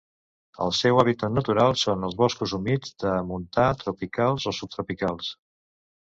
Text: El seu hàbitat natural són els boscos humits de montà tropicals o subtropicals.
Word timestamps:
El 0.67 0.71
seu 0.75 0.99
hàbitat 1.01 1.33
natural 1.33 1.75
són 1.81 2.07
els 2.07 2.15
boscos 2.21 2.53
humits 2.57 2.95
de 3.03 3.11
montà 3.33 3.67
tropicals 3.83 4.47
o 4.53 4.55
subtropicals. 4.61 5.29